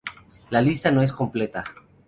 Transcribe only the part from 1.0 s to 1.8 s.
es completa